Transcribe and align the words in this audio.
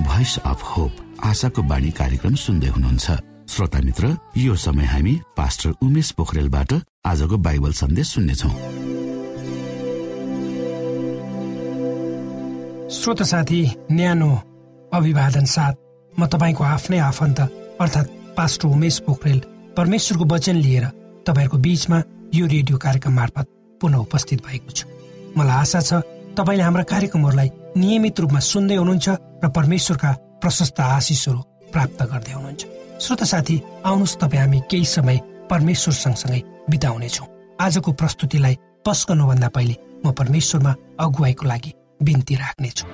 Voice 0.00 0.36
of 0.44 0.62
hope 0.62 0.92
आशाको 1.24 1.62
बाणी 1.62 1.90
कार्यक्रम 1.90 2.34
सुन्दै 2.36 2.68
हुनुहुन्छ। 2.68 3.06
श्रोता 3.48 3.80
मित्र 3.80 4.16
यो 4.36 4.54
समय 4.56 4.84
हामी 4.84 5.14
पास्टर 5.36 5.70
उमेश 5.82 6.10
पोखरेलबाट 6.18 6.72
आजको 7.06 7.36
बाइबल 7.38 7.72
सन्देश 7.72 8.06
सुन्नेछौ। 8.08 8.50
श्रोत 12.90 13.22
साथी 13.22 13.60
न्यानो 13.92 14.30
अभिवादन 14.92 15.44
साथ 15.46 15.74
म 16.12 16.26
तपाईँको 16.26 16.64
आफ्नै 16.64 16.98
आफन्त 17.00 17.40
अर्थात् 17.80 18.14
पास्टर 18.36 18.68
उमेश 18.68 18.98
पोखरेल 19.06 19.40
परमेश्वरको 19.76 20.24
वचन 20.34 20.56
लिएर 20.56 20.84
तपाईँहरूको 21.26 21.58
बीचमा 21.58 22.02
यो 22.34 22.46
रेडियो 22.46 22.78
कार्यक्रम 22.78 23.12
मार्फत 23.12 23.46
पुनः 23.80 23.98
उपस्थित 23.98 24.44
भएको 24.46 24.70
छु। 24.70 24.88
मलाई 25.36 25.56
आशा 25.56 25.80
छ 25.80 26.04
तपाईँले 26.36 26.62
हाम्रा 26.62 26.82
कार्यक्रमहरूलाई 26.84 27.48
नियमित 27.76 28.20
रूपमा 28.20 28.40
सुन्दै 28.40 28.76
हुनुहुन्छ 28.76 29.08
र 29.44 29.48
परमेश्वरका 29.52 30.10
प्रशस्त 30.42 30.80
आशिषहरू 30.80 31.40
प्राप्त 31.72 32.00
गर्दै 32.02 32.32
हुनुहुन्छ। 32.32 32.62
श्रोत 33.04 33.22
साथी 33.24 33.56
आउनुहोस् 33.84 34.16
तपाईँ 34.16 34.40
हामी 34.40 34.58
केही 34.70 34.84
समय 34.86 35.16
परमेश्वर 35.50 35.94
सँगसँगै 35.94 36.40
बिताउनेछौँ। 36.70 37.26
आजको 37.60 37.92
प्रस्तुतिलाई 37.92 38.54
पस 38.80 38.98
गर्नुभन्दा 39.08 39.48
पहिले 39.48 39.74
म 40.04 40.12
परमेश्वरमा 40.12 40.72
अगुवाईको 41.00 41.44
लागि 41.46 41.72
बिन्ती 42.02 42.34
राख्नेछु। 42.34 42.84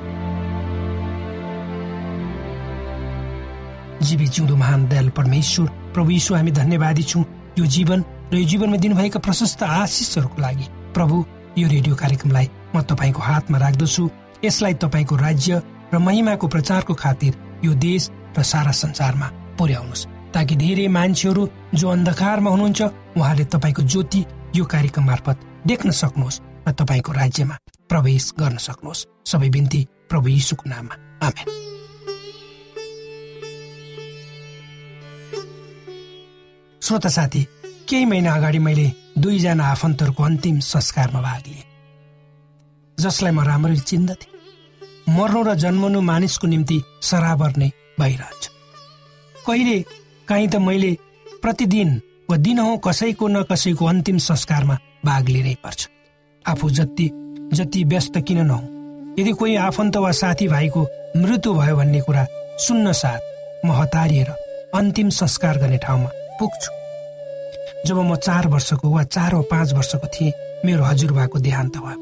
जीवी 4.03 4.27
जिउँदो 4.27 4.57
महान 4.57 4.81
दयाल 4.89 5.09
परमेश्वर 5.15 5.67
प्रभु 5.95 6.11
यीशु 6.11 6.35
हामी 6.35 6.51
धन्यवादी 6.51 7.03
छौँ। 7.03 7.25
यो 7.59 7.65
जीवन 7.67 8.01
र 8.33 8.35
यो 8.35 8.45
जीवनमा 8.51 8.77
दिनुभएका 8.83 9.19
प्रशस्त 9.23 9.63
आशिषहरूको 9.63 10.43
लागि। 10.43 10.67
प्रभु 10.91 11.17
यो 11.59 11.69
रेडियो 11.69 11.95
कार्यक्रमलाई 11.95 12.47
म 12.75 12.83
तपाईँको 12.83 13.21
हातमा 13.23 13.59
राख्दछु। 13.59 14.11
यसलाई 14.45 14.75
तपाईँको 14.75 15.17
राज्य 15.17 15.63
र 15.95 15.99
महिमाको 15.99 16.49
प्रचारको 16.49 16.95
खातिर 16.95 17.61
यो 17.65 17.75
देश 17.75 18.11
र 18.39 18.43
सारा 18.43 18.73
संसारमा 18.73 19.29
पुर्याउनुहोस्। 19.59 20.07
ताकि 20.35 20.57
धेरै 20.57 20.89
मान्छेहरू 20.89 21.49
जो 21.75 21.89
अन्धकारमा 21.89 22.51
हुनुहुन्छ 22.51 22.83
उहाँले 23.17 23.45
तपाईँको 23.45 23.83
ज्योति 23.83 24.25
यो 24.57 24.65
कार्यक्रम 24.65 25.05
मार्फत 25.05 25.41
देख्न 25.67 25.91
सक्नुहोस् 25.91 26.41
र 26.69 26.73
तपाईँको 26.73 27.13
राज्यमा 27.13 27.57
प्रवेश 27.89 28.33
गर्न 28.39 28.57
सक्नुहोस्। 28.57 29.07
सबै 29.27 29.49
बिन्ती 29.49 29.87
प्रभु 30.09 30.29
यीशुको 30.29 30.71
नाममा। 30.71 30.95
आमेन। 31.27 31.47
श्रोता 36.83 37.09
साथी 37.09 37.43
केही 37.89 38.05
महिना 38.05 38.33
अगाडि 38.33 38.59
मैले 38.59 38.93
दुईजना 39.19 39.65
आफन्तहरूको 39.67 40.23
अन्तिम 40.23 40.59
संस्कारमा 40.59 41.21
भाग 41.21 41.43
लिएँ 41.47 41.65
जसलाई 42.99 43.33
म 43.33 43.41
राम्ररी 43.41 43.79
चिन्दथे। 43.79 44.32
मर्नु 45.09 45.43
र 45.43 45.55
जन्मनु 45.55 46.01
मानिसको 46.01 46.47
निम्ति 46.47 46.83
सराबर 47.03 47.57
नै 47.57 47.71
भइरहन्छ। 48.01 48.49
कहिले 49.47 49.79
काहीँ 50.29 50.49
त 50.49 50.57
मैले 50.57 50.93
प्रतिदिन 51.43 52.01
वा 52.31 52.37
दिनहुँ 52.37 52.79
कसैको 52.87 53.29
न 53.29 53.43
कसैको 53.51 53.85
अन्तिम 53.87 54.19
संस्कारमा 54.19 54.79
भाग 55.05 55.29
लिनै 55.29 55.55
पर्छ। 55.65 55.89
आफू 56.45 56.71
जति 56.71 57.11
जति 57.53 57.85
व्यस्त 57.85 58.19
किन 58.27 58.47
नहुँ। 58.47 59.17
यदि 59.19 59.33
कोही 59.33 59.57
आफन्त 59.57 59.97
वा 59.97 60.13
साथीभाइको 60.13 60.83
मृत्यु 61.17 61.55
भयो 61.55 61.77
भन्ने 61.77 62.01
कुरा 62.01 62.27
सुन्न 62.59 62.93
साथ 62.93 63.21
म 63.67 63.73
हतारिएर 63.73 64.31
अन्तिम 64.75 65.09
संस्कार 65.11 65.59
गर्ने 65.59 65.79
ठाउँमा 65.79 66.11
पुग्छु। 66.39 66.71
जब 67.87 67.99
म 67.99 68.17
चार 68.17 68.47
वर्षको 68.49 68.89
वा 68.89 69.03
चार 69.05 69.35
वा 69.35 69.43
पाँच 69.51 69.73
वर्षको 69.73 70.07
थिएँ 70.07 70.33
मेरो 70.65 70.85
हजुरबाको 70.85 71.39
देहान्त 71.39 71.77
भयो। 71.77 71.99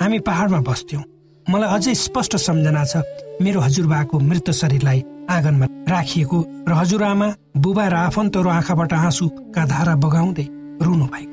हामी 0.00 0.18
पहाडमा 0.18 0.60
बस्थ्यौँ। 0.60 1.02
मलाई 1.50 1.70
अझै 1.74 1.94
स्पष्ट 1.94 2.36
सम्झना 2.36 2.84
छ। 2.84 3.02
मेरो 3.42 3.60
हजुरबाको 3.60 4.18
मृत 4.20 4.50
शरीरलाई 4.50 5.00
आँगनमा 5.30 5.66
राखिएको 5.88 6.38
र 6.68 6.72
हजुरआमा 6.72 7.28
बुबा 7.58 7.86
र 7.88 7.94
आफन्तहरू 8.06 8.48
आँखाबाट 8.48 8.92
आँसुका 8.92 9.62
धारा 9.66 9.94
बगाउँदै 9.98 10.46
रुनु 10.86 11.06
भएको। 11.12 11.30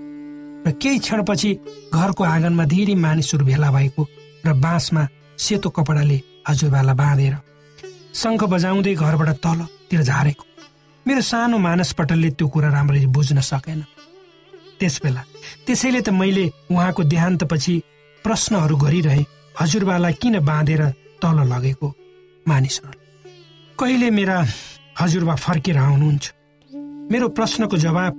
र 0.65 0.71
केही 0.81 0.99
क्षणपछि 0.99 1.49
घरको 1.93 2.23
आँगनमा 2.23 2.65
धेरै 2.65 2.95
मानिसहरू 2.95 3.45
भेला 3.45 3.69
भएको 3.71 4.01
र 4.45 4.53
बाँसमा 4.57 5.07
सेतो 5.37 5.69
कपडाले 5.69 6.17
हजुरबालाई 6.49 6.95
बाँधेर 6.95 7.35
शङ्ख 8.13 8.43
बजाउँदै 8.43 8.93
घरबाट 8.95 9.29
तलतिर 9.45 10.01
झारेको। 10.01 10.43
मेरो 11.05 11.21
सानो 11.21 11.57
मानस 11.57 11.91
पटलले 11.93 12.29
त्यो 12.37 12.47
कुरा 12.47 12.69
राम्ररी 12.69 13.05
बुझ्न 13.13 13.39
सकेन। 13.41 13.81
त्यस 14.79 14.95
बेला 15.03 15.21
त्यसैले 15.65 16.01
त 16.01 16.09
मैले 16.09 16.45
उहाँको 16.71 17.03
देहान्तपछि 17.03 17.75
प्रश्नहरू 18.25 18.75
गरिरहे 18.77 19.23
हजुरबालाई 19.61 20.13
किन 20.13 20.39
बाँधेर 20.39 20.81
तल 21.21 21.37
लगेको 21.51 21.87
मानिसहरू? 22.47 22.97
कहिले 23.79 24.09
मेरा 24.09 24.37
हजुरबा 24.99 25.35
फर्केर 25.35 25.77
आउनुहुन्छ? 25.77 26.25
मेरो 27.11 27.27
प्रश्नको 27.37 27.77
जवाब 27.77 28.13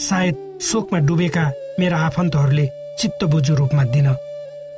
सायद 0.00 0.36
शोकमा 0.62 0.98
डुबेका 0.98 1.44
मेरा 1.78 1.98
आफन्तहरूले 1.98 2.66
चित्त 3.00 3.24
बुझु 3.24 3.54
रूपमा 3.54 3.84
दिन 3.94 4.08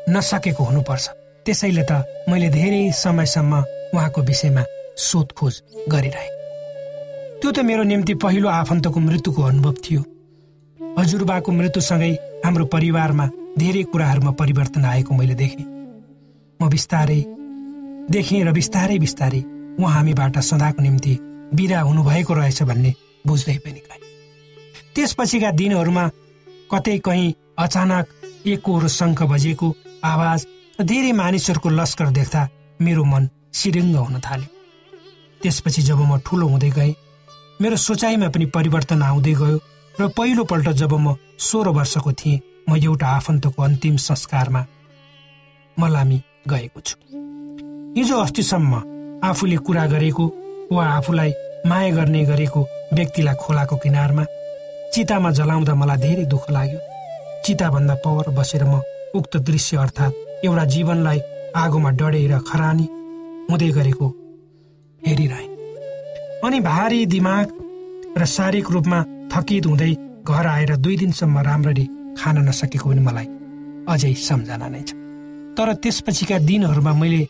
नसकेको 0.09 0.65
हुनुपर्छ। 0.65 1.07
त्यसैले 1.45 1.85
त 1.91 1.93
मैले 2.29 2.49
धेरै 2.49 2.83
समयसम्म 2.93 3.53
उहाँको 3.95 4.21
विषयमा 4.23 4.65
सोधखोज 4.97 5.55
गरिरहेँ। 5.93 6.31
त्यो 7.41 7.51
त 7.53 7.59
मेरो 7.69 7.83
निम्ति 7.83 8.15
पहिलो 8.25 8.49
आफन्तको 8.49 8.99
मृत्युको 9.01 9.43
अनुभव 9.43 9.75
थियो। 9.85 10.03
हजुरबाको 10.99 11.53
मृत्युसँगै 11.53 12.13
हाम्रो 12.45 12.65
परिवारमा 12.73 13.27
धेरै 13.59 13.83
कुराहरूमा 13.93 14.31
परिवर्तन 14.41 14.85
आएको 14.85 15.15
मैले 15.15 15.35
देखेँ। 15.35 15.65
म 16.61 16.69
बिस्तारै 16.69 17.21
देखेँ 18.11 18.45
र 18.45 18.53
बिस्तारै 18.53 18.99
बिस्तारै 18.99 19.41
उहाँ 19.81 19.95
हामीबाट 19.95 20.39
सदाको 20.41 20.83
निम्ति 20.83 21.13
बिदा 21.55 21.81
हुनुभएको 21.81 22.33
रहेछ 22.35 22.63
भन्ने 22.63 22.93
बुझ्दै 23.27 23.57
पनि 23.65 23.81
गएँ। 23.81 24.01
त्यसपछिका 24.95 25.51
दिनहरूमा 25.51 26.05
कतै 26.73 26.99
कहीँ 27.07 27.35
अचानक 27.59 28.07
एकहोरो 28.47 28.89
शङ्ख 28.89 29.23
बजेको 29.33 29.69
आवाज 30.05 30.47
धेरै 30.81 31.13
मानिसहरूको 31.13 31.69
लस्कर 31.71 32.09
देख्दा 32.19 32.49
मेरो 32.81 33.05
मन 33.05 33.29
सिरिङ्ग 33.53 33.97
हुन 33.97 34.17
थाल्यो। 34.21 34.51
त्यसपछि 35.41 35.83
जब 35.83 36.01
म 36.01 36.19
ठुलो 36.21 36.47
हुँदै 36.49 36.71
गएँ 36.77 36.95
मेरो 37.61 37.77
सोचाइमा 37.79 38.29
पनि 38.29 38.47
परिवर्तन 38.53 39.03
आउँदै 39.03 39.35
गयो 39.41 39.59
र 39.95 40.09
पहिलोपल्ट 40.13 40.69
जब 40.81 40.93
म 40.95 41.17
सोह्र 41.41 41.69
वर्षको 41.73 42.13
थिएँ 42.13 42.41
म 42.69 42.77
एउटा 42.77 43.07
आफन्तको 43.09 43.63
अन्तिम 43.63 43.97
संस्कारमा 44.03 44.65
मलामी 45.77 46.19
गएको 46.49 46.81
छु। 46.81 46.97
हिजो 47.97 48.17
अस्तिसम्म 48.19 48.73
आफूले 49.25 49.57
कुरा 49.67 49.87
गरेको 49.87 50.25
वा 50.73 50.85
आफूलाई 50.89 51.33
माया 51.67 51.91
गर्ने 51.97 52.25
गरेको 52.25 52.61
व्यक्तिलाई 52.93 53.35
खोलाको 53.43 53.77
किनारमा 53.77 54.25
चितामा 54.95 55.31
जलाउँदा 55.39 55.75
मलाई 55.75 55.99
धेरै 55.99 56.25
दुःख 56.27 56.51
लाग्यो। 56.51 56.81
चिताभन्दा 57.45 57.95
पवर 58.05 58.29
बसेर 58.39 58.65
म 58.65 58.83
उक्त 59.15 59.37
दृश्य 59.49 59.77
अर्थात् 59.77 60.45
एउटा 60.45 60.65
जीवनलाई 60.75 61.21
आगोमा 61.57 61.91
डढेर 62.01 62.39
खरानी 62.49 62.87
हुँदै 63.51 63.71
गरेको 63.79 64.07
हेरिरहे। 65.03 65.47
अनि 66.45 66.61
भारी 66.61 67.07
दिमाग 67.07 67.47
र 68.19 68.25
शारीरिक 68.27 68.71
रूपमा 68.71 68.99
थकित 69.33 69.67
हुँदै 69.67 69.93
घर 70.25 70.47
आएर 70.47 70.77
दुई 70.77 70.97
दिनसम्म 70.97 71.39
राम्ररी 71.49 71.87
खान 72.19 72.37
नसकेको 72.49 72.89
पनि 72.91 73.01
मलाई 73.01 73.29
अझै 73.89 74.15
सम्झना 74.29 74.69
नै 74.69 74.83
छ। 74.83 74.91
तर 75.57 75.69
त्यसपछिका 75.83 76.39
दिनहरूमा 76.49 76.93
मैले 76.93 77.21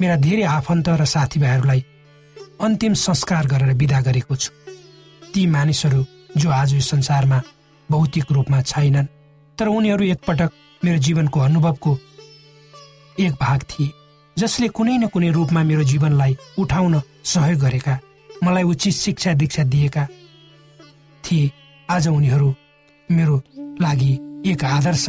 मेरा 0.00 0.16
धेरै 0.16 0.42
आफन्त 0.58 0.88
र 0.88 1.04
साथीभाइहरूलाई 1.04 1.80
अन्तिम 2.60 2.94
संस्कार 2.94 3.46
गरेर 3.46 3.72
विदा 3.74 4.00
गरेको 4.00 4.34
छु। 4.36 4.50
ती 5.34 5.46
मानिसहरू 5.46 6.00
जो 6.36 6.48
आज 6.50 6.74
यो 6.74 6.80
संसारमा 6.80 7.38
भौतिक 7.88 8.32
रूपमा 8.32 8.62
छैनन् 8.62 9.12
तर 9.58 9.66
उनीहरू 9.68 10.04
एकपटक 10.04 10.50
मेरो 10.84 10.98
जीवनको 10.98 11.40
अनुभवको 11.40 11.92
एक 13.18 13.32
भाग 13.40 13.60
थिए 13.70 13.94
जसले 14.36 14.68
कुनै 14.68 14.96
न 14.98 15.06
कुनै 15.06 15.30
रूपमा 15.30 15.62
मेरो 15.62 15.82
जीवनलाई 15.82 16.36
उठाउन 16.58 16.94
सहयोग 17.24 17.60
गरेका 17.60 17.94
मलाई 18.44 18.62
उचित 18.62 18.94
शिक्षा 18.94 19.32
दीक्षा 19.34 19.62
दिएका 19.64 20.06
थिए। 21.24 21.50
आज 21.88 22.08
उनीहरू 22.08 22.48
मेरो 23.10 23.36
लागि 23.80 24.12
एक 24.46 24.64
आदर्श 24.64 25.06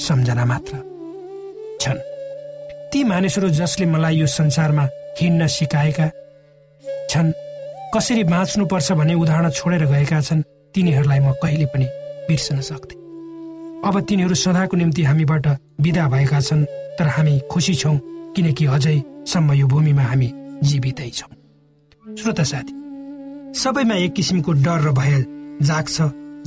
सम्झना 0.00 0.44
मात्र 0.44 0.76
छन्। 1.80 1.98
ती 2.92 3.02
मानिसहरू 3.04 3.48
जसले 3.48 3.86
मलाई 3.86 4.16
यो 4.16 4.26
संसारमा 4.26 4.88
हिँड्न 5.20 5.46
सिकाएका 5.46 6.06
छन् 7.10 7.32
कसरी 7.94 8.24
बाँच्नुपर्छ 8.24 8.92
भन्ने 8.92 9.14
उदाहरण 9.14 9.50
छोडेर 9.50 9.84
गएका 9.84 10.20
छन् 10.20 10.42
तिनीहरूलाई 10.74 11.20
म 11.20 11.32
कहिले 11.42 11.66
पनि 11.66 11.86
बिर्सन 12.28 12.60
सक्थे। 12.60 12.94
अब 13.88 14.00
तिनीहरू 14.08 14.34
सदाको 14.34 14.76
निम्ति 14.76 15.02
हामीबाट 15.04 15.46
विदा 15.80 16.08
भएका 16.08 16.40
छन् 16.40 16.64
तर 16.98 17.08
हामी 17.14 17.40
खुसी 17.50 17.74
छौँ 17.74 17.96
किनकि 18.36 18.66
अझैसम्म 18.66 19.52
यो 19.52 19.66
भूमिमा 19.66 20.02
हामी 20.02 20.32
जीवितै 20.62 21.10
छौँ। 21.10 21.32
श्रोता 22.16 22.44
साथी 22.44 22.72
सबैमा 23.60 23.94
एक 23.94 24.12
किसिमको 24.12 24.52
डर 24.64 24.80
र 24.88 24.92
भय 24.92 25.24
जाग्छ 25.62 25.96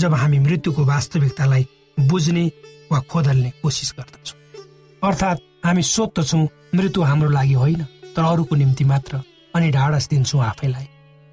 जब 0.01 0.13
हामी 0.13 0.39
मृत्युको 0.39 0.85
वास्तविकतालाई 0.85 1.65
बुझ्ने 1.97 2.45
वा 2.91 2.99
खोदल्ने 3.11 3.49
कोसिस 3.61 3.93
गर्दछौँ। 3.97 4.39
अर्थात् 5.01 5.39
हामी 5.65 5.83
सोध्दछौँ 5.83 6.47
मृत्यु 6.75 7.01
हाम्रो 7.03 7.29
लागि 7.29 7.53
होइन 7.53 7.83
तर 8.15 8.23
अरूको 8.23 8.55
निम्ति 8.55 8.83
मात्र 8.85 9.21
अनि 9.55 9.71
ढाडस 9.71 10.07
दिन्छौँ 10.09 10.43
आफैलाई। 10.43 10.87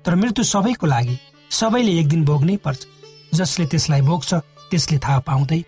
तर 0.05 0.15
मृत्यु 0.15 0.45
सबैको 0.45 0.87
लागि 0.87 1.19
सबैले 1.51 1.93
एक 2.01 2.09
दिन 2.09 2.25
भोग्नै 2.25 2.57
पर्छ। 2.57 2.87
जसले 3.35 3.67
त्यसलाई 3.67 4.01
भोग्छ 4.01 4.35
त्यसले 4.71 4.99
थाहा 4.99 5.19
पाउँदै 5.29 5.63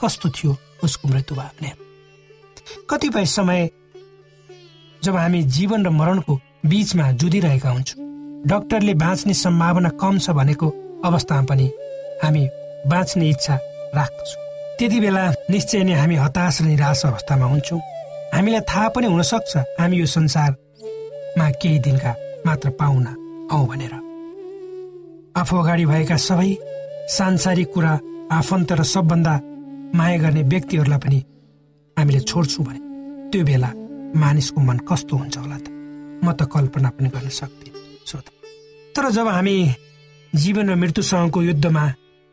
कस्तो 0.00 0.28
थियो 0.30 0.56
उसको 0.84 1.08
मृत्यु 1.08 1.36
भाग्ने। 1.36 1.72
कतिपय 2.90 3.26
समय 3.26 3.70
जब 5.02 5.16
हामी 5.16 5.42
जीवन 5.56 5.86
र 5.86 5.90
मरणको 5.90 6.40
बीचमा 6.66 7.10
जुधिरहेका 7.12 7.70
हुन्छौँ 7.70 8.04
डाक्टरले 8.46 8.94
बाँच्ने 8.94 9.34
सम्भावना 9.34 9.88
कम 10.00 10.18
छ 10.18 10.30
भनेको 10.30 10.68
अवस्थामा 11.04 11.46
पनि 11.46 11.66
हामी 12.22 12.48
बाँच्ने 12.86 13.28
इच्छा 13.30 13.58
राख्दछौँ। 13.98 14.42
त्यति 14.78 14.98
बेला 15.00 15.24
निश्चय 15.50 15.82
नै 15.84 15.94
हामी 16.00 16.16
हताश 16.24 16.60
र 16.62 16.64
निराश 16.64 17.00
अवस्थामा 17.06 17.46
हुन्छौँ। 17.52 17.80
हामीलाई 18.34 18.62
थाहा 18.70 18.88
पनि 18.94 19.06
हुनसक्छ 19.06 19.52
हामी 19.80 19.96
यो 19.96 20.06
संसारमा 20.06 21.46
केही 21.60 21.78
दिनका 21.86 22.12
मात्र 22.46 22.70
पाहुना 22.80 23.12
हौ 23.52 23.64
भनेर। 23.70 23.94
आफू 25.40 25.54
अगाडि 25.62 25.84
भएका 25.86 26.16
सबै 26.28 26.50
सांसारिक 27.16 27.68
कुरा 27.74 27.92
आफन्त 28.32 28.72
र 28.72 28.82
सबभन्दा 28.94 29.34
माया 29.96 30.16
गर्ने 30.22 30.42
व्यक्तिहरूलाई 30.52 31.00
पनि 31.04 31.18
हामीले 31.96 32.20
छोड्छौँ 32.20 32.64
भने 32.66 32.80
त्यो 33.30 33.44
बेला 33.48 33.70
मानिसको 34.22 34.60
मन 34.60 34.78
कस्तो 34.88 35.14
हुन्छ 35.16 35.36
होला 35.38 35.58
त? 35.64 35.66
म 36.24 36.26
त 36.38 36.40
कल्पना 36.52 36.88
पनि 36.96 37.08
गर्न 37.14 37.28
सक्दिनँ 37.40 37.74
तर 38.94 39.04
जब 39.12 39.28
हामी 39.28 39.56
जीवन 40.32 40.70
र 40.70 40.74
मृत्युसँगको 40.82 41.42
युद्धमा 41.42 41.84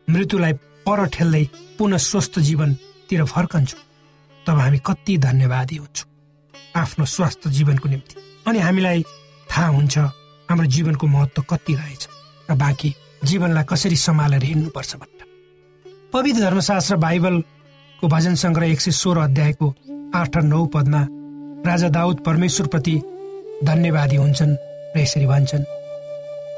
मृत्युलाई 0.08 0.52
पर 0.86 1.06
ठेल्दै 1.08 1.44
पुनः 1.78 1.98
स्वस्थ 1.98 2.38
जीवनतिर 2.38 3.24
फर्कन्छौँ। 3.24 3.80
तब 4.46 4.58
हामी 4.58 4.78
कति 4.78 5.16
धन्यवादी 5.18 5.76
हुन्छौँ। 5.76 6.08
आफ्नो 6.76 7.04
स्वास्थ्य 7.04 7.50
जीवनको 7.50 7.88
निम्ति। 7.88 8.14
अनि 8.46 8.58
हामीलाई 8.58 9.02
थाहा 9.50 9.66
हुन्छ 9.66 9.98
हाम्रो 10.48 10.66
जीवनको 10.66 11.06
महत्त्व 11.06 11.42
कति 11.50 11.74
रहेछ। 11.74 12.08
र 12.50 12.54
बाँकी 12.54 12.94
जीवनलाई 13.24 13.64
कसरी 13.64 13.96
सम्हालेर 13.96 14.42
हिँड्नुपर्छ 14.44 14.96
भनेर 14.96 15.22
पवित्र 16.12 16.40
धर्मशास्त्र 16.40 16.96
बाइबलको 16.96 18.08
भजन 18.08 18.34
सङ्ग्रह 18.34 18.72
एक 18.72 18.80
सय 18.80 18.90
सोह्र 18.92 19.18
अध्यायको 19.18 19.68
आठ 20.14 20.36
र 20.36 20.42
नौ 20.42 20.64
पदमा 20.74 21.06
राजा 21.66 21.88
दाउद 21.88 22.20
परमेश्वरप्रति 22.26 23.00
धन्यवादी 23.64 24.16
हुन्छन् 24.16 24.56
र 24.96 25.00
यसरी 25.00 25.26
भन्छन् 25.26 25.64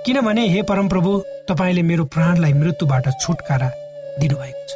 किनभने 0.06 0.46
हे 0.48 0.62
परमप्रभु 0.62 1.12
तपाईँले 1.48 1.82
मेरो 1.82 2.04
प्राणलाई 2.14 2.52
मृत्युबाट 2.52 3.08
छुटकारा 3.22 3.70
दिनुभएको 4.20 4.62
छ। 4.68 4.72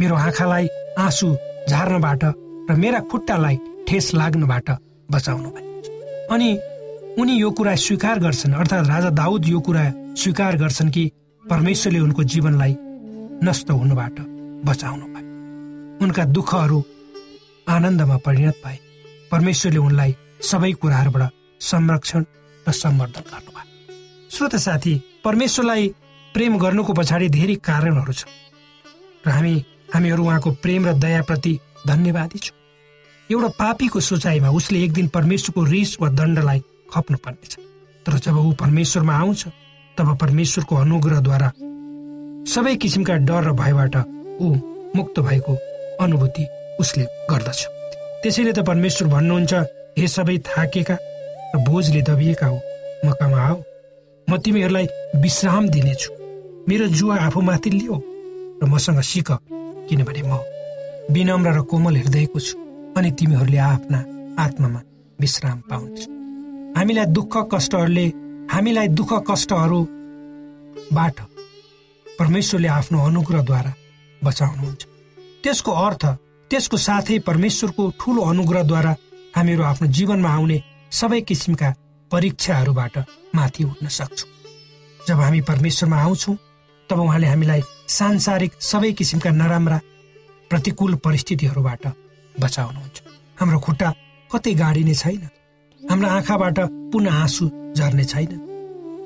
मेरो 0.00 0.14
आँखालाई 0.16 0.66
आँसु 0.98 1.28
झार्नबाट 1.68 2.24
र 2.70 2.74
मेरा 2.76 3.00
खुट्टालाई 3.10 3.56
ठेस 3.88 4.14
लाग्नबाट 4.14 4.70
बचाउनु 5.08 5.50
भएको 5.50 6.34
अनि 6.34 6.48
उनी 7.20 7.34
यो 7.40 7.50
कुरा 7.50 7.74
स्वीकार 7.76 8.18
गर्छन् 8.18 8.54
अर्थात् 8.54 8.88
राजा 8.88 9.10
दाउद 9.10 9.46
यो 9.46 9.60
कुरा 9.60 9.84
स्वीकार 10.18 10.56
गर्छन् 10.56 10.90
कि 10.90 11.10
परमेश्वरले 11.44 12.00
उनको 12.00 12.22
जीवनलाई 12.24 12.76
नष्ट 13.44 13.70
हुनुबाट 13.70 14.16
बचाउनु 14.66 15.06
भयो। 15.06 16.02
उनका 16.04 16.24
दुःखहरू 16.24 16.82
आनन्दमा 17.68 18.16
परिणत 18.26 18.56
भए। 18.64 18.78
परमेश्वरले 19.30 19.78
उनलाई 19.78 20.16
सबै 20.42 20.72
कुराहरूबाट 20.72 21.22
संरक्षण 21.60 22.24
र 22.66 22.72
सम्वर्धन 22.72 23.24
गर्नुभयो। 23.32 24.30
श्रोत 24.30 24.56
साथी 24.56 24.94
परमेश्वरलाई 25.24 25.84
प्रेम 26.34 26.56
गर्नुको 26.58 26.92
पछाडि 26.92 27.28
धेरै 27.30 27.54
कारणहरू 27.62 28.12
छ 28.12 28.26
र 29.24 29.30
हामी 29.30 29.54
हामीहरू 29.94 30.22
उहाँको 30.24 30.50
प्रेम 30.62 30.86
र 30.86 30.92
दयाप्रति 30.98 31.52
धन्यवादी 31.86 32.38
छौँ। 32.38 32.56
एउटा 33.30 33.48
पापीको 33.58 34.00
सोचाइमा 34.00 34.48
उसले 34.50 34.82
एक 34.84 34.92
दिन 34.92 35.08
परमेश्वरको 35.14 35.64
रिस 35.64 35.96
वा 36.00 36.08
दण्डलाई 36.18 36.60
खप्नु 36.92 37.18
पर्नेछ 37.24 37.52
तर 38.06 38.18
जब 38.18 38.36
ऊ 38.36 38.52
परमेश्वरमा 38.62 39.14
आउँछ 39.16 39.46
तब 39.96 40.08
परमेश्वरको 40.18 40.76
अनुग्रहद्वारा 40.76 41.48
सबै 42.50 42.74
किसिमका 42.82 43.14
डर 43.28 43.42
र 43.44 43.52
भयबाट 43.54 43.96
ऊ 44.42 44.48
मुक्त 44.96 45.20
भएको 45.20 45.54
अनुभूति 46.04 46.44
उसले 46.80 47.04
गर्दछ। 47.30 47.60
त्यसैले 48.22 48.52
त 48.52 48.66
परमेश्वर 48.66 49.08
भन्नुहुन्छ 49.08 49.54
हे 49.98 50.06
सबै 50.08 50.36
थाकेका 50.50 50.96
र 51.54 51.62
बोझले 51.62 52.02
दबिएका 52.02 52.46
हो। 52.46 52.58
मकामा 53.06 53.40
आऊ। 53.46 53.62
म 54.28 54.36
तिमीहरूलाई 54.42 54.86
विश्राम 55.22 55.68
दिनेछु। 55.68 56.23
मेरो 56.68 56.86
जुवा 56.88 57.16
आफूमाथि 57.20 57.70
लियो 57.70 57.96
र 58.62 58.64
मसँग 58.64 59.00
सिक 59.02 59.30
किनभने 59.88 60.22
म 60.24 60.32
विनम्र 61.12 61.50
र 61.52 61.60
कोमल 61.68 61.96
हृदयको 61.96 62.38
छु 62.40 62.56
अनि 62.96 63.10
तिमीहरूले 63.18 63.58
आफ्ना 63.58 63.98
आत्मामा 64.44 64.80
विश्राम 65.18 65.58
पाउनेछ 65.70 66.00
हामीलाई 66.76 67.06
दुःख 67.16 67.34
कष्टहरूले 67.52 68.06
हामीलाई 68.52 68.88
दुःख 68.98 69.12
कष्टहरूबाट 69.30 71.16
परमेश्वरले 72.06 72.68
आफ्नो 72.68 72.98
अनुग्रहद्वारा 73.08 73.72
बचाउनुहुन्छ। 74.22 74.82
त्यसको 75.44 75.70
अर्थ 75.86 76.04
त्यसको 76.50 76.76
साथै 76.86 77.18
परमेश्वरको 77.28 77.82
ठुलो 78.00 78.22
अनुग्रहद्वारा 78.32 78.92
हामीहरू 79.36 79.62
आफ्नो 79.62 79.86
जीवनमा 79.96 80.30
आउने 80.36 80.58
सबै 80.92 81.20
किसिमका 81.28 81.68
परीक्षाहरूबाट 82.10 82.94
माथि 83.36 83.62
उठ्न 83.64 83.86
सक्छौँ। 83.98 84.30
जब 85.00 85.20
हामी 85.20 85.40
परमेश्वरमा 85.50 85.98
आउँछौँ 86.02 86.36
तब 86.90 87.00
उहाँले 87.00 87.26
हामीलाई 87.26 87.62
सांसारिक 87.88 88.52
सबै 88.60 88.92
किसिमका 88.92 89.30
नराम्रा 89.30 89.78
प्रतिकूल 90.50 90.94
परिस्थितिहरूबाट 91.04 91.86
बचाउनुहुन्छ। 92.40 92.96
हाम्रो 93.40 93.58
खुट्टा 93.58 93.88
कतै 94.30 94.52
गाडिने 94.54 94.94
छैन। 94.94 95.28
हाम्रो 95.82 96.08
आँखाबाट 96.08 96.58
पुनः 96.92 97.12
आँसु 97.12 97.44
झर्ने 97.76 98.04
छैन। 98.04 98.32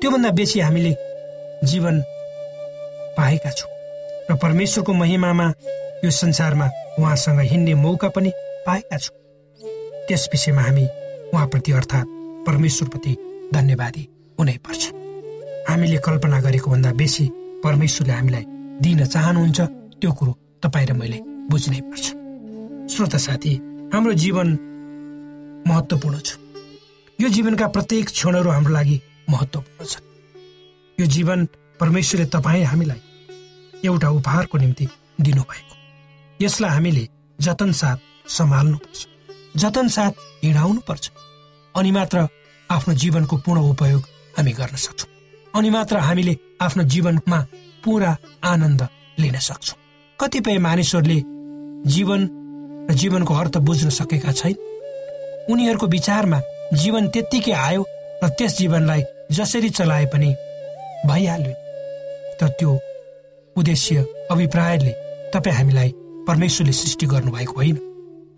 त्योभन्दा 0.01 0.29
बेसी 0.31 0.59
हामीले 0.59 0.95
जीवन 1.63 2.01
पाएका 3.17 3.51
छौँ। 3.51 3.71
र 4.31 4.35
परमेश्वरको 4.35 4.93
महिमामा 4.93 5.47
यो 6.05 6.11
संसारमा 6.11 6.67
उहाँसँग 6.99 7.39
हिँड्ने 7.41 7.73
मौका 7.73 8.09
पनि 8.09 8.31
पाएका 8.65 8.97
छौँ। 8.97 9.17
त्यस 10.07 10.29
विषयमा 10.31 10.61
हामी 10.61 10.85
उहाँप्रति 11.33 11.71
अर्थात् 11.71 12.07
परमेश्वरप्रति 12.47 13.17
धन्यवादी 13.53 14.07
हुनै 14.39 14.57
पर्छ। 14.57 14.83
हामीले 15.69 15.97
कल्पना 15.97 16.41
गरेको 16.41 16.71
भन्दा 16.71 16.91
बेसी 16.93 17.25
परमेश्वरले 17.63 18.13
हामीलाई 18.13 18.45
दिन 18.83 19.05
चाहनुहुन्छ 19.05 19.59
त्यो 19.99 20.11
कुरो 20.17 20.31
तपाईँ 20.63 20.87
र 20.89 20.93
मैले 20.93 21.19
बुझ्नै 21.51 21.81
पर्छ। 21.89 22.05
श्रोता 22.93 23.17
साथी 23.17 23.53
हाम्रो 23.93 24.13
जीवन 24.23 24.47
महत्त्वपूर्ण 25.67 26.19
छ। 26.19 26.37
यो 27.19 27.27
जीवनका 27.35 27.67
प्रत्येक 27.75 28.05
क्षणहरू 28.09 28.49
हाम्रो 28.49 28.73
लागि 28.73 28.97
महत्त्वपूर्ण 29.29 29.85
छ 29.85 29.99
यो 30.97 31.05
जीवन 31.15 31.39
परमेश्वरले 31.79 32.25
तपाईँ 32.35 32.63
हामीलाई 32.71 33.01
एउटा 33.85 34.09
उपहारको 34.09 34.57
निम्ति 34.57 34.87
दिनुभएको। 35.21 35.75
यसलाई 36.39 36.71
हामीले 36.71 37.07
जतन 37.39 37.71
साथ 37.81 37.97
सम्हाल्नुपर्छ 38.29 38.99
जतन 39.61 39.87
साथ 39.87 40.13
हिँडाउनु 40.43 40.81
पर्छ 40.87 41.11
अनि 41.75 41.91
मात्र 41.91 42.27
आफ्नो 42.69 42.93
जीवनको 43.01 43.37
पूर्ण 43.45 43.61
उपयोग 43.69 44.01
हामी 44.37 44.51
गर्न 44.59 44.75
सक्छौँ। 44.75 45.09
अनि 45.53 45.69
मात्र 45.69 45.97
हामीले 46.07 46.33
आफ्नो 46.61 46.83
जीवनमा 46.83 47.39
पुरा 47.83 48.17
आनन्द 48.43 48.81
लिन 49.19 49.37
सक्छौँ। 49.39 49.77
कतिपय 50.19 50.57
मानिसहरूले 50.57 51.19
जीवन 51.85 52.21
र 52.89 52.93
जीवनको 52.93 53.33
अर्थ 53.33 53.57
बुझ्न 53.57 53.89
सकेका 53.89 54.31
छैन। 54.31 54.55
उनीहरूको 55.51 55.87
विचारमा 55.87 56.39
जीवन 56.73 57.07
त्यत्तिकै 57.07 57.51
आयो 57.51 57.83
र 58.23 58.27
त्यस 58.29 58.57
जीवनलाई 58.57 59.03
जसरी 59.31 59.69
चलाए 59.69 60.05
पनि 60.05 60.29
भइहाल्यो। 61.07 61.53
तर 62.39 62.47
त्यो 62.59 62.71
उद्देश्य 63.55 64.05
अभिप्रायले 64.31 64.91
तपाईँ 65.33 65.55
हामीलाई 65.55 65.89
परमेश्वरले 66.27 66.73
सृष्टि 66.73 67.05
गर्नुभएको 67.05 67.53
होइन। 67.55 67.77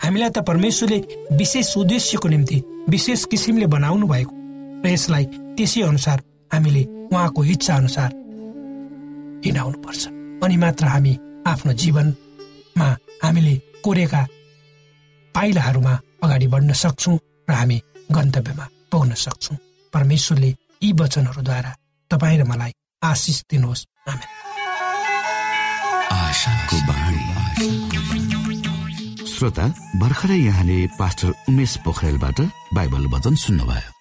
हामीलाई 0.03 0.29
त 0.29 0.37
परमेश्वरले 0.47 0.99
विशेष 1.35 1.77
उद्देश्यको 1.77 2.27
निम्ति 2.27 2.57
विशेष 2.89 3.25
किसिमले 3.25 3.65
बनाउनु 3.65 4.07
भएको 4.07 4.33
र 4.85 4.89
यसलाई 4.89 5.25
त्यसै 5.57 5.81
अनुसार 5.81 6.21
हामीले 6.53 6.83
उहाँको 7.11 7.43
इच्छा 7.43 7.75
अनुसार 7.75 8.09
हिँडाउनु 9.45 9.77
पर्छ। 9.83 10.01
अनि 10.43 10.57
मात्र 10.57 10.85
हामी 10.85 11.13
आफ्नो 11.47 11.73
जीवनमा 11.73 12.87
हामीले 13.23 13.55
कोरेका 13.83 14.21
पाइलाहरूमा 15.35 15.93
अगाडि 16.23 16.47
बढ्न 16.47 16.73
सक्छौँ 16.73 17.17
र 17.49 17.51
हामी 17.53 17.77
गन्तव्यमा 18.11 18.65
पुग्न 18.91 19.13
सक्छौँ। 19.15 19.57
परमेश्वरले 19.93 20.49
यी 20.83 20.91
वचनहरूद्वारा 20.99 21.71
तपाईँ 22.11 22.37
र 22.39 22.43
मलाई 22.43 22.71
आशिष 23.01 23.37
दिनुहोस्। 23.51 23.85
श्रोता 29.31 29.65
भर्खरै 30.01 30.37
यहाँले 30.37 30.77
पास्टर 30.99 31.29
उमेश 31.49 31.73
पोखरेलबाट 31.85 32.39
बाइबल 32.73 33.05
वचन 33.13 33.35
सुन्नुभयो। 33.35 34.00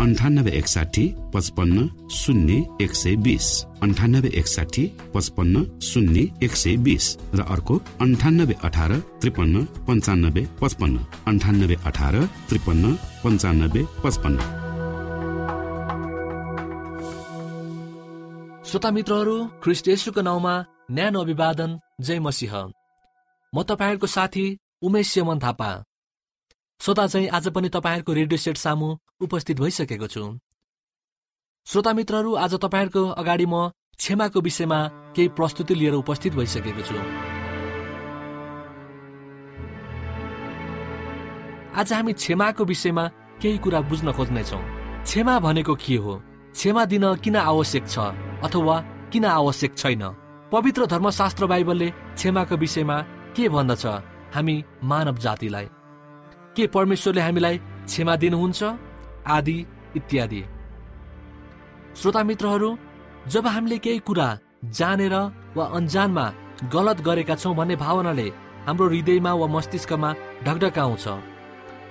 अन्ठानब्बे 0.00 0.50
एकसाठी 0.50 1.04
पचपन्न 1.34 2.08
शून्य 2.10 2.54
एक 2.80 2.94
सय 2.94 3.14
बिस। 3.16 3.46
अन्ठानब्बे 3.82 4.28
एकसाठी 4.28 4.84
पचपन्न 5.14 5.80
शून्य 5.80 6.20
एक 6.42 6.54
सय 6.56 6.76
बिस। 6.76 7.04
र 7.34 7.40
अर्को 7.40 7.74
अन्ठानब्बे 8.00 8.54
अठार 8.64 8.92
त्रिपन्न 9.20 9.64
पन्चानब्बे 9.86 10.42
पचपन्न। 10.60 10.96
अन्ठानब्बे 11.26 11.76
अठार 11.86 12.14
त्रिपन्न 12.48 12.84
पन्चानब्बे 13.24 13.82
पचपन्न। 14.04 14.38
श्रोता 18.64 18.90
मित्रहरू 18.90 19.36
ख्रिस्ट 19.62 19.88
येशुको 19.88 20.20
नाउँमा 20.20 20.54
न्यानो 20.90 21.20
अभिवादन 21.20 21.70
जय 22.00 22.18
मसिंह। 22.18 22.54
म 23.52 23.62
तपाईँहरूको 23.62 24.06
साथी 24.06 24.46
उमेश 24.82 25.18
यमन 25.18 25.38
थापा। 25.38 25.70
श्रोता 26.80 27.06
चाहिँ 27.06 27.28
आज 27.28 27.48
पनि 27.48 27.68
तपाईँहरूको 27.68 28.12
रेडियो 28.12 28.38
सेट 28.38 28.56
सामु 28.56 28.88
उपस्थित 29.20 29.60
भइसकेको 29.60 30.06
छु। 30.06 30.22
श्रोता 31.66 31.92
मित्रहरू 31.92 32.34
आज 32.34 32.54
तपाईँहरूको 32.54 33.02
अगाडि 33.14 33.46
म 33.46 33.70
क्षमाको 33.96 34.40
विषयमा 34.40 34.78
केही 35.14 35.28
प्रस्तुति 35.38 35.74
लिएर 35.74 35.94
उपस्थित 35.94 36.34
भइसकेको 36.34 36.82
छु। 36.82 36.94
आज 41.78 41.92
हामी 41.92 42.12
क्षमाको 42.12 42.64
विषयमा 42.64 43.04
केही 43.40 43.58
कुरा 43.58 43.80
बुझ्न 43.80 44.12
खोज्नेछौँ। 44.12 44.62
क्षमा 45.04 45.38
भनेको 45.40 45.74
के 45.74 45.96
हो? 45.96 46.14
क्षमा 46.52 46.84
दिन 46.84 47.14
किन 47.22 47.36
आवश्यक 47.38 47.88
छ 47.88 47.98
अथवा 48.44 48.80
किन 49.12 49.24
आवश्यक 49.24 49.76
छैन? 49.76 50.02
पवित्र 50.52 50.86
धर्मशास्त्र 50.86 51.46
बाइबलले 51.46 51.90
क्षमाको 51.90 52.56
विषयमा 52.56 52.98
के 53.36 53.48
भन्दछ 53.48 53.86
हामी 54.34 54.56
मानव 54.82 55.16
जातिलाई 55.18 55.68
के 56.56 56.66
परमेश्वरले 56.66 57.20
हामीलाई 57.20 57.58
क्षमा 57.86 58.16
दिनुहुन्छ? 58.16 58.62
आदि 59.26 59.56
इत्यादि। 59.96 60.42
श्रोता 61.96 62.22
मित्रहरू 62.22 62.76
जब 63.28 63.46
हामीले 63.46 63.78
केही 63.78 63.98
कुरा 64.08 64.28
जानेर 64.78 65.14
वा 65.56 65.64
अन्जानमा 65.76 66.24
गलत 66.72 67.00
गरेका 67.00 67.34
छौँ 67.34 67.54
भन्ने 67.56 67.76
भावनाले 67.76 68.28
हाम्रो 68.66 68.88
हृदयमा 68.88 69.32
वा 69.32 69.46
मस्तिष्कमा 69.46 70.10
ढकढकाउँछ 70.44 71.06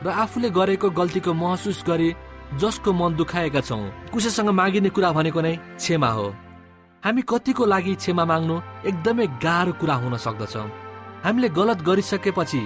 र 0.03 0.07
आफूले 0.23 0.49
गरेको 0.49 0.89
गल्तीको 0.89 1.33
महसुस 1.33 1.83
गरी 1.87 2.09
जसको 2.59 2.93
मन 2.93 3.15
दुखाएका 3.15 3.61
छौँ 3.61 3.83
कसैसँग 4.13 4.49
मागिने 4.49 4.89
कुरा 4.89 5.11
भनेको 5.11 5.41
नै 5.41 5.55
क्षमा 5.77 6.09
हो। 6.17 6.27
हामी 7.03 7.21
कतिको 7.29 7.65
लागि 7.65 7.93
क्षमा 7.95 8.25
माग्नु 8.25 8.55
एकदमै 8.89 9.27
गाह्रो 9.43 9.73
कुरा 9.79 9.95
हुन 10.01 10.15
सक्दछ। 10.25 10.55
हामीले 11.25 11.49
गलत 11.49 11.79
गरिसकेपछि 11.87 12.61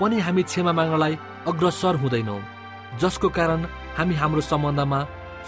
पनि 0.00 0.20
हामी 0.20 0.42
क्षमा 0.42 0.72
माग्नलाई 0.72 1.14
अग्रसर 1.48 1.96
हुँदैनौँ। 2.02 2.40
जसको 3.00 3.28
कारण 3.28 3.60
हामी 3.96 4.14
हाम्रो 4.14 4.40
सम्बन्धमा 4.40 5.00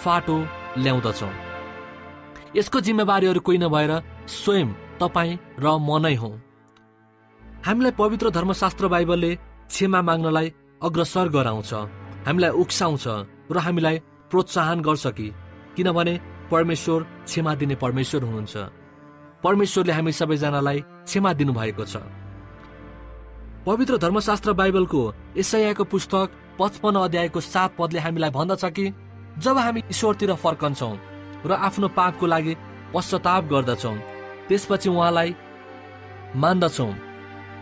फाटो 0.02 0.36
ल्याउँदछौँ। 0.78 1.32
यसको 2.56 2.80
जिम्मेवारीहरू 2.80 3.40
कोही 3.40 3.58
नभएर 3.58 3.92
स्वयं 4.28 4.68
तपाईँ 5.00 5.38
र 5.58 5.66
म 5.78 5.98
नै 6.04 6.14
हौ। 6.14 6.30
हामीलाई 7.66 7.92
पवित्र 7.98 8.30
धर्मशास्त्र 8.30 8.88
बाइबलले 8.88 9.30
क्षमा 9.70 10.00
माग्नलाई 10.02 10.52
अग्रसर 10.82 11.28
गराउँछ 11.28 11.72
हामीलाई 12.26 12.50
उक्साउँछ 12.62 13.04
र 13.52 13.56
हामीलाई 13.58 13.96
प्रोत्साहन 14.30 14.80
गर्छ 14.80 15.06
कि 15.16 15.26
किनभने 15.76 16.14
परमेश्वर 16.50 17.00
क्षमा 17.26 17.54
दिने 17.54 17.74
परमेश्वर 17.74 18.22
हुनुहुन्छ। 18.22 18.56
परमेश्वरले 19.44 19.92
हामी 19.92 20.12
सबैजनालाई 20.12 20.78
क्षमा 21.06 21.32
दिनुभएको 21.32 21.84
छ। 21.84 21.96
पवित्र 23.66 23.98
धर्मशास्त्र 23.98 24.52
बाइबलको 24.52 25.00
एसैयाको 25.36 25.84
पुस्तक 25.84 26.28
पचपन्न 26.58 26.96
अध्यायको 26.98 27.40
सात 27.42 27.70
पदले 27.78 28.00
हामीलाई 28.00 28.30
भन्दछ 28.30 28.64
कि 28.76 28.84
जब 29.44 29.58
हामी 29.58 29.80
ईश्वरतिर 29.90 30.34
फर्कन्छौँ 30.44 30.94
र 31.46 31.52
आफ्नो 31.52 31.88
पापको 31.96 32.26
लागि 32.26 32.54
पश्चाताप 32.94 33.44
गर्दछौँ 33.52 33.96
त्यसपछि 34.48 34.88
उहाँलाई 34.90 35.34
मान्दछौँ। 36.36 36.92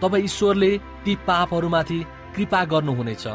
तब 0.03 0.15
ईश्वरले 0.17 0.71
ती 1.05 1.15
पापहरूमाथि 1.27 1.99
कृपा 2.37 2.61
गर्नुहुनेछ। 2.73 3.27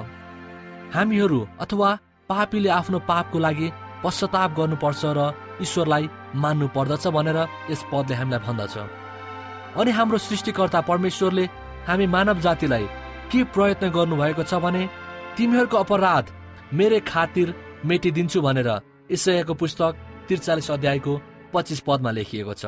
हामीहरू 0.96 1.40
अथवा 1.60 1.90
पापीले 2.30 2.70
आफ्नो 2.70 3.00
पापको 3.10 3.40
लागि 3.40 3.68
पश्चाताप 4.04 4.50
गर्नुपर्छ 4.58 5.02
र 5.18 5.20
ईश्वरलाई 5.62 6.10
मान्नु 6.36 6.68
पर्दछ 6.76 7.08
भनेर 7.16 7.40
यस 7.72 7.84
पदले 7.92 8.16
हामीलाई 8.16 8.46
भन्दछ। 8.48 8.76
अनि 9.76 9.92
हाम्रो 9.92 10.18
सृष्टिकर्ता 10.18 10.82
परमेश्वरले 10.90 11.46
हामी 11.88 12.06
मानव 12.16 12.40
जातिलाई 12.46 12.86
के 13.32 13.44
प्रयत्न 13.54 13.90
गर्नुभएको 13.92 14.44
छ 14.44 14.54
भने 14.64 14.84
तिमीहरूको 15.38 15.78
अपराध 15.78 16.26
मेरै 16.74 17.00
खातिर 17.08 17.48
मेटिदिन्छु 17.86 18.40
भनेर 18.42 18.70
इसयाको 19.10 19.54
पुस्तक 19.62 19.94
त्रिचालिस 20.28 20.70
अध्यायको 20.72 21.14
पच्चिस 21.54 21.80
पदमा 21.88 22.12
लेखिएको 22.12 22.54
छ। 22.54 22.66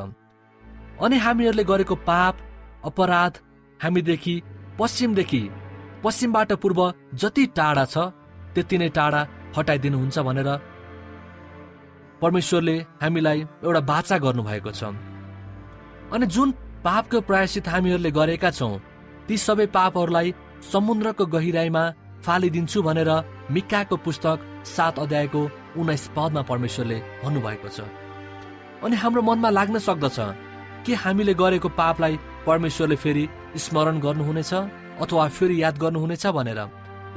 अनि 1.02 1.17
हामीहरूले 1.17 1.63
गरेको 1.63 1.95
पाप 2.08 2.36
अपराध 2.86 3.34
हामीदेखि 3.80 4.36
पश्चिमदेखि 4.80 5.41
पश्चिमबाट 6.04 6.52
पूर्व 6.62 6.80
जति 7.21 7.45
टाढा 7.58 7.86
छ 7.86 7.97
त्यति 8.54 8.78
नै 8.78 8.89
टाढा 8.97 9.21
हटाइदिनुहुन्छ 9.58 10.19
भनेर 10.28 10.50
परमेश्वरले 12.21 12.76
हामीलाई 13.02 13.39
एउटा 13.65 13.82
बाचा 13.91 14.17
गर्नुभएको 14.26 14.71
छ। 14.71 14.84
अनि 16.13 16.26
जुन 16.26 16.52
पापको 16.86 17.21
प्रायश्चित 17.30 17.67
हामीहरूले 17.67 18.12
गरेका 18.12 18.50
छौँ 18.52 18.74
ती 19.28 19.38
सबै 19.38 19.65
पापहरूलाई 19.76 20.34
समुद्रको 20.71 21.26
गहिराईमा 21.36 21.84
फालिदिन्छु 22.25 22.81
भनेर 22.81 23.10
मिक्काको 23.51 23.95
पुस्तक 24.05 24.38
सात 24.65 24.99
अध्यायको 24.99 25.41
उन्नाइस 25.77 26.03
पदमा 26.15 26.41
परमेश्वरले 26.49 26.97
भन्नुभएको 27.23 27.69
छ। 27.69 27.79
अनि 28.84 28.95
हाम्रो 28.95 29.21
मनमा 29.21 29.49
लाग्न 29.49 29.77
सक्दछ 29.79 30.17
के 30.86 30.93
हामीले 31.03 31.34
गरेको 31.34 31.69
पापलाई 31.77 32.19
परमेश्वरले 32.45 32.95
फेरि 33.03 33.23
स्मरण 33.57 33.99
गर्नुहुनेछ 33.99 34.53
अथवा 35.01 35.27
फेरि 35.38 35.55
याद 35.63 35.77
गर्नुहुनेछ 35.77 36.25
भनेर? 36.38 36.60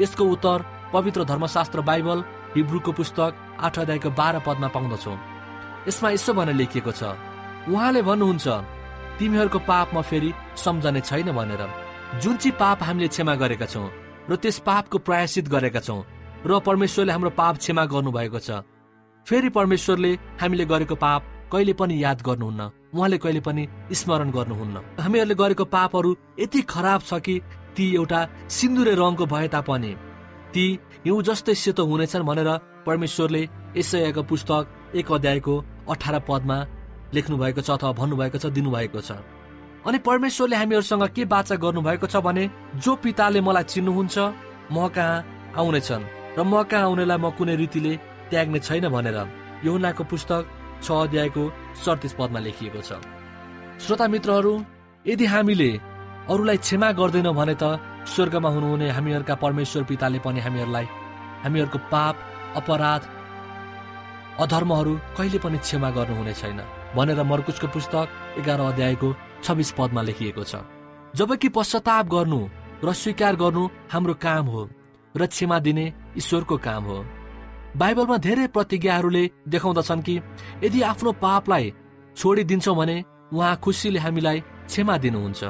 यसको 0.00 0.24
उत्तर 0.24 0.58
पवित्र 0.92 1.24
धर्मशास्त्र 1.24 1.80
बाइबल 1.80 2.18
हिब्रूको 2.56 2.92
पुस्तक 2.92 3.32
आठ 3.60 3.78
अध्यायको 3.78 4.10
बाह्र 4.10 4.38
पदमा 4.46 4.68
पाउँदछौ। 4.74 5.14
यसमा 5.88 6.08
यसो 6.10 6.32
भनेर 6.32 6.54
लेखिएको 6.54 6.92
छ 6.92 7.02
उहाँले 7.68 8.02
भन्नुहुन्छ 8.02 8.46
तिमीहरूको 9.18 9.58
पापमा 9.68 10.00
फेरि 10.00 10.30
सम्झने 10.56 11.00
छैन 11.00 11.28
भनेर। 11.32 11.62
जुन 12.22 12.36
चाहिँ 12.36 12.56
पाप 12.60 12.82
हामीले 12.82 13.08
क्षमा 13.08 13.34
गरेका 13.42 13.66
छौँ 13.66 13.88
र 14.30 14.36
त्यस 14.36 14.58
पापको 14.66 14.98
प्रायश्चित 14.98 15.48
गरेका 15.48 15.80
छौँ 15.80 16.02
र 16.46 16.58
परमेश्वरले 16.60 17.12
हाम्रो 17.12 17.30
पाप 17.40 17.54
क्षमा 17.58 17.84
गर्नुभएको 17.92 18.38
छ। 18.38 18.64
फेरि 19.26 19.48
परमेश्वरले 19.48 20.12
हामीले 20.40 20.64
गरेको 20.64 20.94
पाप 20.96 21.22
कहिले 21.52 21.72
पनि 21.72 21.94
याद 22.04 22.22
गर्नुहुन्न। 22.22 22.62
उहाँले 22.94 23.18
कहिले 23.18 23.40
पनि 23.40 23.62
स्मरण 23.92 24.30
गर्नुहुन्न। 24.30 24.76
हामीहरूले 25.00 25.34
गरेको 25.34 25.64
पापहरू 25.64 26.10
यति 26.40 26.60
खराब 26.72 27.00
छ 27.00 27.20
कि 27.20 27.34
ती 27.76 27.84
एउटा 27.94 28.20
सिन्दुरे 28.48 28.94
रङको 28.94 29.24
भए 29.26 29.48
तापनि 29.48 29.92
ती 30.52 30.64
हिउँ 31.04 31.22
जस्तै 31.22 31.54
सेतो 31.54 31.84
हुनेछन् 31.84 32.26
भनेर 32.28 32.50
परमेश्वरले 32.86 33.42
यसैको 33.76 34.22
पुस्तक 34.30 34.94
एक 34.94 35.12
अध्यायको 35.12 35.54
अठार 35.90 36.16
पदमा 36.28 36.58
लेख्नु 37.14 37.36
भएको 37.36 37.60
छ 37.60 37.70
अथवा 37.70 37.92
भन्नुभएको 38.00 38.38
छ 38.38 38.46
दिनुभएको 38.52 39.00
छ। 39.00 39.10
अनि 39.86 39.98
परमेश्वरले 39.98 40.56
हामीहरूसँग 40.56 41.06
के 41.16 41.24
बाचा 41.32 41.54
गर्नुभएको 41.62 42.06
छ 42.06 42.16
भने 42.26 42.44
जो 42.80 42.96
पिताले 43.04 43.40
मलाई 43.40 43.64
चिन्नुहुन्छ 43.72 44.16
म 44.72 44.88
कहाँ 44.88 45.24
आउनेछन् 45.60 46.04
र 46.38 46.40
म 46.42 46.62
कहाँ 46.64 46.84
आउनेलाई 46.88 47.18
म 47.18 47.30
कुनै 47.36 47.56
रीतिले 47.62 47.92
त्याग्ने 48.30 48.58
छैन 48.66 48.88
भनेर 48.88 49.18
यहुनाको 49.64 50.04
पुस्तक 50.12 50.42
छ 50.84 50.88
अध्यायको 51.04 51.42
सडतिस 51.84 52.12
पदमा 52.18 52.40
लेखिएको 52.46 52.80
छ। 52.80 53.00
श्रोता 53.84 54.06
मित्रहरू 54.08 54.52
यदि 55.04 55.26
हामीले 55.34 55.70
अरूलाई 56.32 56.56
क्षमा 56.64 56.88
गर्दैनौँ 57.00 57.34
भने 57.34 57.54
त 57.60 57.76
स्वर्गमा 58.08 58.48
हुनुहुने 58.54 58.88
हामीहरूका 58.96 59.34
परमेश्वर 59.44 59.82
पिताले 59.90 60.18
पनि 60.24 60.40
हामीहरूलाई 60.46 60.86
हामीहरूको 61.44 61.78
पाप 61.92 62.16
अपराध 62.60 63.02
अधर्महरू 64.44 64.92
कहिले 65.16 65.38
पनि 65.44 65.58
क्षमा 65.60 65.90
गर्नुहुने 65.96 66.34
छैन 66.40 66.60
भनेर 66.96 67.22
मर्कुसको 67.30 67.68
पुस्तक 67.76 68.40
एघार 68.40 68.60
अध्यायको 68.62 69.08
छब्बिस 69.44 69.70
पदमा 69.78 70.02
लेखिएको 70.02 70.44
छ। 70.44 70.62
जबकि 71.16 71.48
पश्चाताप 71.56 72.06
गर्नु 72.08 72.40
र 72.84 72.92
स्वीकार 72.92 73.36
गर्नु 73.36 73.62
हाम्रो 73.92 74.14
काम 74.18 74.46
हो 74.46 74.62
र 75.14 75.26
क्षमा 75.26 75.58
दिने 75.66 75.84
ईश्वरको 76.18 76.56
काम 76.58 76.84
हो। 76.84 76.98
बाइबलमा 77.76 78.16
धेरै 78.18 78.46
प्रतिज्ञाहरूले 78.54 79.24
देखाउँदछन् 79.48 80.02
कि 80.02 80.14
यदि 80.64 80.80
आफ्नो 80.82 81.12
पापलाई 81.22 81.72
छोडिदिन्छौँ 82.16 82.76
भने 82.76 82.96
उहाँ 83.32 83.56
खुसीले 83.64 83.98
हामीलाई 83.98 84.40
क्षमा 84.40 84.96
दिनुहुन्छ। 85.04 85.44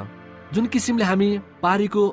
जुन 0.53 0.65
किसिमले 0.67 1.03
हामी 1.03 1.29
पारीको 1.61 2.03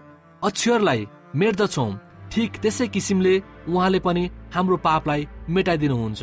अक्षरलाई 0.43 1.07
मेट्दछौँ 1.35 1.91
ठिक 2.33 2.53
त्यसै 2.63 2.87
किसिमले 2.89 3.35
उहाँले 3.69 4.01
पनि 4.01 4.25
हाम्रो 4.55 4.77
पापलाई 4.87 5.29
मेटाइदिनुहुन्छ। 5.49 6.23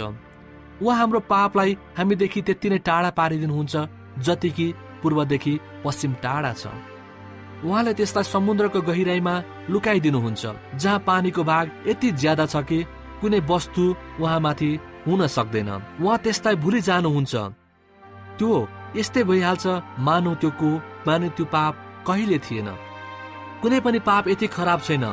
उहाँ 0.81 0.97
हाम्रो 0.97 1.19
पापलाई 1.29 1.77
हामीदेखि 1.97 2.41
त्यति 2.41 2.69
नै 2.69 2.77
टाढा 2.87 3.09
पारिदिनुहुन्छ 3.19 3.75
जति 4.25 4.49
कि 4.49 4.67
पूर्वदेखि 5.01 5.53
पश्चिम 5.85 6.13
टाढा 6.23 6.53
छ। 6.53 6.67
उहाँले 7.65 7.93
त्यसलाई 7.93 8.23
समुद्रको 8.23 8.79
गहिराईमा 8.81 9.33
लुकाइदिनुहुन्छ 9.69 10.43
जहाँ 10.81 10.99
पानीको 11.07 11.43
भाग 11.43 11.65
यति 11.87 12.09
ज्यादा 12.21 12.45
छ 12.45 12.55
कि 12.63 12.79
कुनै 13.21 13.39
वस्तु 13.49 13.83
उहाँमाथि 14.21 14.71
हुन 15.07 15.21
सक्दैन। 15.27 15.69
उहाँ 15.99 16.17
त्यसलाई 16.23 16.55
भुलि 16.63 16.81
जानुहुन्छ। 16.87 17.35
त्यो 18.39 18.51
यस्तै 18.95 19.23
भइहाल्छ 19.29 19.65
मानव 19.99 20.33
त्यो 20.41 20.51
को 20.59 20.69
मानव 21.07 21.29
त्यो 21.35 21.45
पाप 21.53 21.73
कहिले 22.07 22.37
थिएन। 22.39 22.69
कुनै 23.61 23.79
पनि 23.83 23.99
पाप 24.07 24.27
यति 24.27 24.47
खराब 24.47 24.79
छैन 24.87 25.05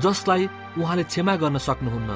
जसलाई 0.00 0.48
उहाँले 0.80 1.04
क्षमा 1.04 1.34
गर्न 1.36 1.58
सक्नुहुन्न। 1.68 2.10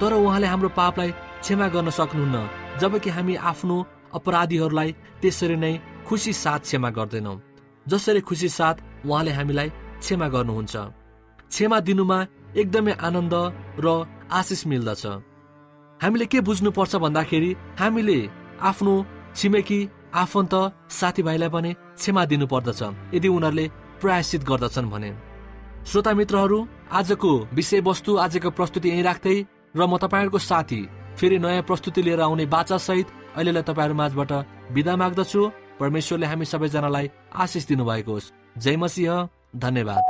तर 0.00 0.12
उहाँले 0.18 0.46
हाम्रो 0.46 0.68
पापलाई 0.74 1.10
क्षमा 1.42 1.66
गर्न 1.74 1.90
सक्नुहुन्न 1.90 2.36
जबकि 2.80 3.10
हामी 3.10 3.34
आफ्नो 3.50 3.76
अपराधीहरूलाई 4.14 4.90
त्यसरी 5.22 5.56
नै 5.56 5.74
खुसी 6.06 6.32
साथ 6.32 6.60
क्षमा 6.66 6.90
गर्दैनौँ। 6.90 7.40
जसरी 7.88 8.20
खुसी 8.20 8.48
साथ 8.48 8.76
उहाँले 9.06 9.32
हामीलाई 9.32 9.68
क्षमा 10.00 10.28
गर्नुहुन्छ। 10.28 10.74
क्षमा 11.50 11.78
दिनुमा 11.80 12.18
एकदमै 12.56 12.92
आनन्द 13.06 13.34
र 13.84 13.86
आशिष 14.30 14.66
मिल्दछ। 14.66 15.04
हामीले 16.00 16.26
के 16.26 16.40
बुझ्नुपर्छ 16.40 16.92
भन्दाखेरि 17.04 17.50
हामीले 17.80 18.18
आफ्नो 18.60 18.94
छिमेकी 19.36 19.80
आफन्त 20.14 20.54
साथीभाइलाई 20.90 21.48
पनि 21.48 21.70
क्षमा 21.72 22.22
दिनु 22.30 22.46
पर्दछ 22.46 22.80
यदि 23.14 23.28
उनीहरूले 23.28 23.66
प्रयासित 24.00 24.42
गर्दछन् 24.44 24.90
भने। 24.92 25.10
श्रोता 25.86 26.12
मित्रहरू 26.14 26.58
आजको 26.92 27.30
विषयवस्तु 27.54 28.16
आजको 28.24 28.50
प्रस्तुति 28.50 28.88
यहीँ 28.88 29.02
राख्दै 29.02 29.36
र 29.76 29.80
म 29.86 29.96
तपाईँहरूको 29.96 30.38
साथी 30.38 30.80
फेरि 31.18 31.38
नयाँ 31.38 31.62
प्रस्तुति 31.68 32.02
लिएर 32.02 32.20
आउने 32.20 32.46
बाचा 32.46 32.76
सहित 32.78 33.06
अहिलेलाई 33.36 33.62
तपाईँहरू 33.62 33.94
माझबाट 33.94 34.32
विदा 34.74 34.94
माग्दछु। 34.96 35.42
परमेश्वरले 35.80 36.26
हामी 36.26 36.44
सबैजनालाई 36.44 37.10
आशिष 37.34 37.66
दिनुभएको 37.66 38.12
होस्। 38.12 38.32
जय 38.58 38.76
मसिंह 38.76 39.28
धन्यवाद। 39.56 40.02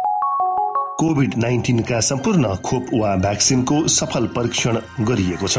कोभिड 0.99 1.35
नाइन्टिनका 1.37 2.01
सम्पूर्ण 2.01 2.55
खोप 2.57 2.87
वा 2.95 3.17
भ्याक्सिनको 3.17 3.89
सफल 3.89 4.27
परीक्षण 4.27 4.79
गरिएको 5.01 5.49
छ। 5.49 5.59